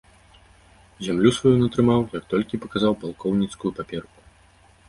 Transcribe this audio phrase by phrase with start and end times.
[1.07, 4.19] Зямлю сваю ён атрымаў, як толькі паказаў палкоўніцкую паперку.